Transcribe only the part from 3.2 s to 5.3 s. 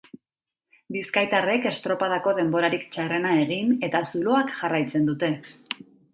egin eta zuloak jarraitzen